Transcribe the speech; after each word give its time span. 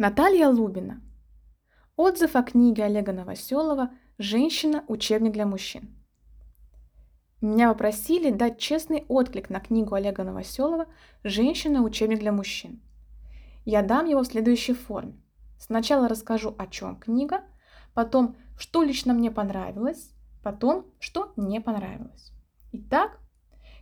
Наталья 0.00 0.48
Лубина. 0.48 1.02
Отзыв 1.94 2.34
о 2.34 2.42
книге 2.42 2.84
Олега 2.84 3.12
Новоселова 3.12 3.90
«Женщина. 4.16 4.82
Учебник 4.88 5.32
для 5.32 5.44
мужчин». 5.44 5.94
Меня 7.42 7.68
попросили 7.68 8.30
дать 8.30 8.58
честный 8.58 9.04
отклик 9.08 9.50
на 9.50 9.60
книгу 9.60 9.94
Олега 9.94 10.24
Новоселова 10.24 10.86
«Женщина. 11.22 11.82
Учебник 11.82 12.20
для 12.20 12.32
мужчин». 12.32 12.80
Я 13.66 13.82
дам 13.82 14.06
его 14.06 14.22
в 14.22 14.26
следующей 14.26 14.72
форме. 14.72 15.20
Сначала 15.58 16.08
расскажу, 16.08 16.54
о 16.56 16.66
чем 16.66 16.96
книга, 16.96 17.42
потом, 17.92 18.36
что 18.56 18.82
лично 18.82 19.12
мне 19.12 19.30
понравилось, 19.30 20.14
потом, 20.42 20.86
что 20.98 21.34
не 21.36 21.60
понравилось. 21.60 22.32
Итак, 22.72 23.18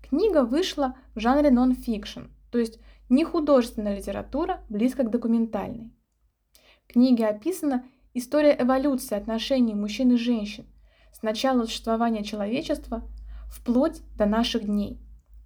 книга 0.00 0.44
вышла 0.44 0.94
в 1.16 1.18
жанре 1.18 1.50
нон-фикшн, 1.50 2.26
то 2.52 2.58
есть 2.58 2.78
не 3.08 3.24
художественная 3.24 3.96
литература, 3.96 4.60
близко 4.68 5.02
к 5.02 5.10
документальной 5.10 5.90
книге 6.94 7.26
описана 7.26 7.84
история 8.14 8.56
эволюции 8.56 9.16
отношений 9.16 9.74
мужчин 9.74 10.12
и 10.12 10.16
женщин 10.16 10.64
с 11.12 11.22
начала 11.22 11.64
существования 11.64 12.22
человечества 12.22 13.02
вплоть 13.48 14.02
до 14.16 14.26
наших 14.26 14.66
дней. 14.66 15.00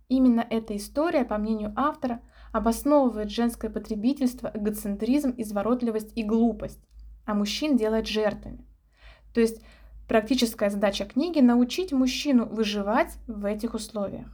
Именно 0.09 0.47
эта 0.51 0.77
история, 0.77 1.25
по 1.25 1.39
мнению 1.39 1.73
автора, 1.75 2.21
обосновывает 2.53 3.31
женское 3.31 3.71
потребительство, 3.71 4.51
эгоцентризм, 4.53 5.33
изворотливость 5.39 6.13
и 6.19 6.23
глупость, 6.23 6.87
а 7.25 7.33
мужчин 7.33 7.79
делает 7.79 8.07
жертвами. 8.07 8.67
То 9.33 9.41
есть 9.41 9.63
практическая 10.07 10.69
задача 10.69 11.07
книги– 11.07 11.39
научить 11.41 11.93
мужчину 11.93 12.45
выживать 12.45 13.17
в 13.27 13.47
этих 13.47 13.73
условиях. 13.73 14.29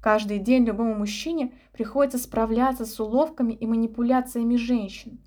Каждый 0.00 0.38
день 0.38 0.64
любому 0.64 0.94
мужчине 0.94 1.52
приходится 1.74 2.16
справляться 2.16 2.86
с 2.86 2.98
уловками 2.98 3.52
и 3.52 3.66
манипуляциями 3.66 4.56
женщин, 4.56 5.20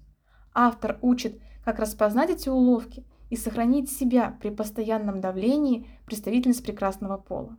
Автор 0.53 0.97
учит, 1.01 1.39
как 1.63 1.79
распознать 1.79 2.29
эти 2.29 2.49
уловки 2.49 3.05
и 3.29 3.35
сохранить 3.35 3.91
себя 3.91 4.37
при 4.41 4.49
постоянном 4.49 5.21
давлении 5.21 5.87
представительниц 6.05 6.59
прекрасного 6.61 7.17
пола. 7.17 7.57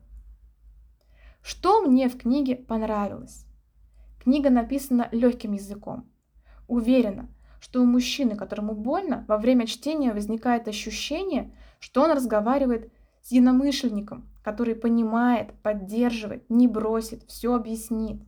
Что 1.43 1.81
мне 1.83 2.09
в 2.09 2.19
книге 2.19 2.57
понравилось? 2.57 3.47
Книга 4.23 4.51
написана 4.51 5.09
легким 5.11 5.53
языком. 5.53 6.09
Уверена, 6.69 7.29
что 7.61 7.81
у 7.81 7.85
мужчины, 7.85 8.37
которому 8.37 8.75
больно, 8.75 9.25
во 9.27 9.39
время 9.39 9.67
чтения 9.67 10.13
возникает 10.13 10.69
ощущение, 10.69 11.53
что 11.81 12.03
он 12.03 12.13
разговаривает 12.13 12.93
с 13.23 13.33
единомышленником, 13.33 14.29
который 14.45 14.75
понимает, 14.75 15.53
поддерживает, 15.63 16.49
не 16.51 16.69
бросит, 16.69 17.25
все 17.29 17.55
объяснит. 17.55 18.23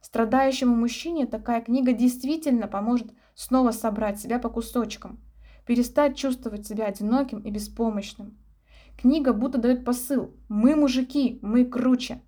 Страдающему 0.00 0.74
мужчине 0.74 1.26
такая 1.26 1.60
книга 1.60 1.92
действительно 1.92 2.66
поможет 2.66 3.12
снова 3.34 3.70
собрать 3.70 4.18
себя 4.18 4.38
по 4.38 4.48
кусочкам, 4.48 5.20
перестать 5.66 6.16
чувствовать 6.16 6.66
себя 6.66 6.86
одиноким 6.86 7.40
и 7.40 7.50
беспомощным. 7.50 8.38
Книга 8.98 9.32
будто 9.32 9.58
дает 9.58 9.84
посыл 9.84 10.34
«Мы 10.48 10.74
мужики, 10.74 11.38
мы 11.42 11.64
круче». 11.64 12.22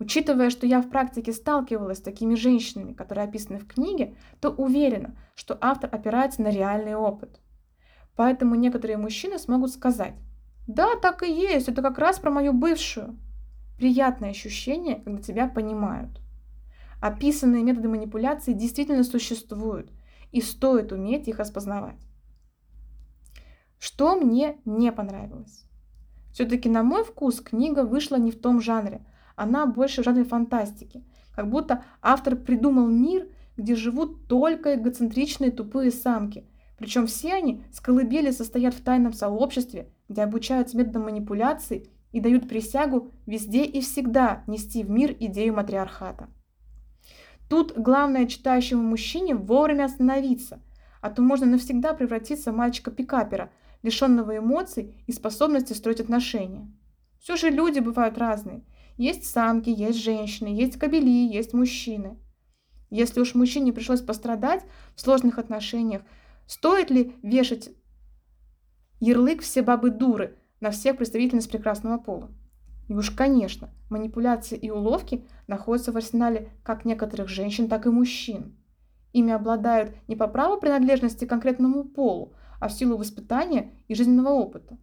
Учитывая, 0.00 0.50
что 0.50 0.66
я 0.66 0.80
в 0.80 0.90
практике 0.90 1.32
сталкивалась 1.32 1.98
с 1.98 2.02
такими 2.02 2.34
женщинами, 2.34 2.92
которые 2.92 3.26
описаны 3.26 3.58
в 3.58 3.66
книге, 3.66 4.14
то 4.40 4.50
уверена, 4.50 5.18
что 5.34 5.58
автор 5.60 5.90
опирается 5.92 6.42
на 6.42 6.50
реальный 6.50 6.94
опыт. 6.94 7.40
Поэтому 8.14 8.54
некоторые 8.54 8.96
мужчины 8.96 9.38
смогут 9.38 9.72
сказать 9.72 10.14
«Да, 10.66 10.96
так 10.96 11.22
и 11.22 11.32
есть, 11.32 11.68
это 11.68 11.82
как 11.82 11.98
раз 11.98 12.18
про 12.18 12.30
мою 12.30 12.52
бывшую». 12.52 13.18
Приятное 13.76 14.30
ощущение, 14.30 14.96
когда 14.96 15.22
тебя 15.22 15.48
понимают. 15.48 16.20
Описанные 17.00 17.62
методы 17.62 17.88
манипуляции 17.88 18.52
действительно 18.52 19.04
существуют, 19.04 19.90
и 20.32 20.40
стоит 20.40 20.92
уметь 20.92 21.28
их 21.28 21.38
распознавать. 21.38 21.98
Что 23.78 24.16
мне 24.16 24.58
не 24.64 24.90
понравилось? 24.92 25.64
Все-таки 26.32 26.68
на 26.68 26.82
мой 26.82 27.04
вкус 27.04 27.40
книга 27.40 27.84
вышла 27.84 28.16
не 28.16 28.30
в 28.30 28.40
том 28.40 28.60
жанре, 28.60 29.04
она 29.36 29.66
больше 29.66 30.02
в 30.02 30.04
жанре 30.04 30.24
фантастики, 30.24 31.04
как 31.34 31.48
будто 31.48 31.84
автор 32.02 32.36
придумал 32.36 32.88
мир, 32.88 33.28
где 33.56 33.76
живут 33.76 34.26
только 34.26 34.74
эгоцентричные 34.74 35.50
тупые 35.50 35.90
самки, 35.90 36.44
причем 36.78 37.06
все 37.06 37.34
они 37.34 37.62
с 37.72 37.80
колыбели 37.80 38.30
состоят 38.30 38.74
в 38.74 38.82
тайном 38.82 39.12
сообществе, 39.12 39.90
где 40.08 40.22
обучаются 40.22 40.76
методам 40.76 41.04
манипуляции 41.04 41.90
и 42.12 42.20
дают 42.20 42.48
присягу 42.48 43.10
везде 43.26 43.64
и 43.64 43.80
всегда 43.80 44.44
нести 44.46 44.82
в 44.82 44.90
мир 44.90 45.14
идею 45.18 45.54
матриархата. 45.54 46.28
Тут 47.48 47.76
главное 47.76 48.26
читающему 48.26 48.82
мужчине 48.82 49.34
вовремя 49.34 49.84
остановиться, 49.84 50.60
а 51.00 51.10
то 51.10 51.22
можно 51.22 51.46
навсегда 51.46 51.94
превратиться 51.94 52.52
в 52.52 52.56
мальчика-пикапера, 52.56 53.50
лишенного 53.82 54.38
эмоций 54.38 54.94
и 55.06 55.12
способности 55.12 55.72
строить 55.72 56.00
отношения. 56.00 56.70
Все 57.20 57.36
же 57.36 57.50
люди 57.50 57.78
бывают 57.78 58.18
разные. 58.18 58.64
Есть 58.96 59.24
самки, 59.26 59.70
есть 59.70 59.98
женщины, 59.98 60.48
есть 60.48 60.78
кобели, 60.78 61.26
есть 61.26 61.54
мужчины. 61.54 62.18
Если 62.90 63.20
уж 63.20 63.34
мужчине 63.34 63.72
пришлось 63.72 64.00
пострадать 64.00 64.64
в 64.94 65.00
сложных 65.00 65.38
отношениях, 65.38 66.02
стоит 66.46 66.90
ли 66.90 67.14
вешать 67.22 67.70
ярлык 69.00 69.42
«все 69.42 69.62
бабы 69.62 69.90
дуры» 69.90 70.36
на 70.60 70.70
всех 70.70 70.96
представительниц 70.96 71.46
прекрасного 71.46 71.98
пола? 71.98 72.30
И 72.88 72.94
уж, 72.94 73.10
конечно, 73.10 73.70
манипуляции 73.90 74.56
и 74.56 74.70
уловки 74.70 75.26
находятся 75.46 75.92
в 75.92 75.96
арсенале 75.96 76.50
как 76.62 76.84
некоторых 76.84 77.28
женщин, 77.28 77.68
так 77.68 77.86
и 77.86 77.90
мужчин. 77.90 78.56
Ими 79.12 79.32
обладают 79.32 79.94
не 80.08 80.16
по 80.16 80.26
праву 80.26 80.58
принадлежности 80.58 81.26
к 81.26 81.28
конкретному 81.28 81.84
полу, 81.84 82.34
а 82.60 82.68
в 82.68 82.72
силу 82.72 82.96
воспитания 82.96 83.72
и 83.88 83.94
жизненного 83.94 84.30
опыта. 84.30 84.78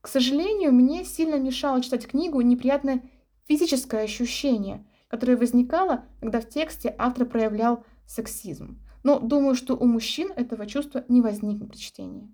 К 0.00 0.08
сожалению, 0.08 0.72
мне 0.72 1.04
сильно 1.04 1.38
мешало 1.38 1.80
читать 1.80 2.06
книгу 2.06 2.40
неприятное 2.40 3.02
физическое 3.46 4.02
ощущение, 4.02 4.86
которое 5.08 5.36
возникало, 5.36 6.04
когда 6.20 6.40
в 6.40 6.48
тексте 6.48 6.94
автор 6.98 7.26
проявлял 7.26 7.84
сексизм. 8.06 8.80
Но 9.02 9.20
думаю, 9.20 9.54
что 9.54 9.76
у 9.76 9.86
мужчин 9.86 10.32
этого 10.34 10.66
чувства 10.66 11.04
не 11.08 11.20
возникнет 11.20 11.70
при 11.70 11.78
чтении. 11.78 12.32